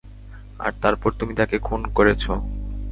আর 0.59 0.71
তারপর 0.81 1.09
তুমি 1.19 1.33
তাকে 1.35 1.57
খুন 1.59 1.81
করেছো! 1.97 2.31